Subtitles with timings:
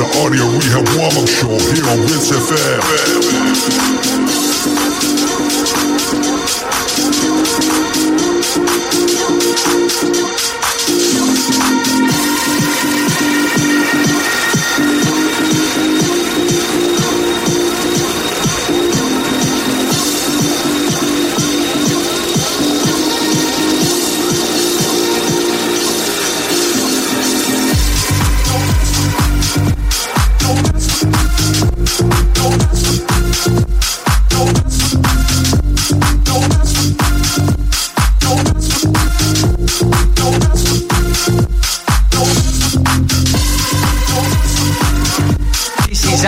[0.00, 4.31] Audio Rehab Warm-Up Show here on Rinse FM.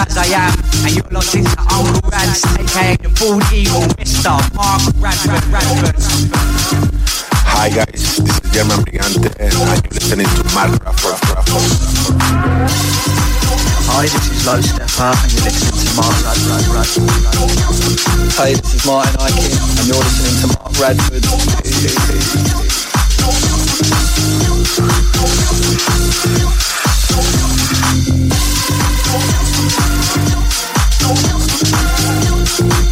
[0.06, 0.52] As I am,
[0.84, 4.36] and you're locked into Uncle Rance, aka the Bald Eagle, Mr.
[4.54, 5.42] Mark Radford.
[5.50, 5.96] Radford.
[7.56, 11.16] Hi guys, this is German Brigante and you're listening to Mark Radford.
[13.86, 16.66] Hi, this is Low Steppa and you're listening to Mark Radford.
[16.74, 18.32] Radford, Radford.
[18.34, 21.24] Hey, this is Martin Ikin and you're listening to Mark Radford.
[32.56, 32.84] Don't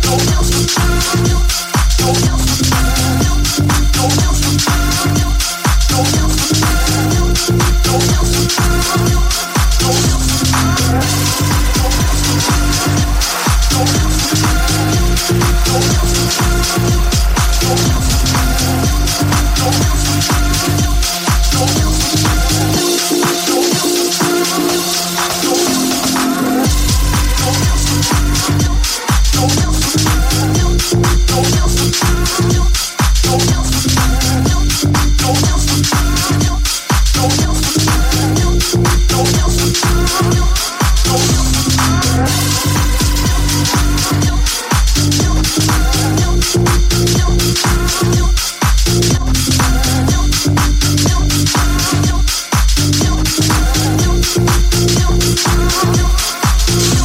[56.75, 57.02] Music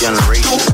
[0.00, 0.67] has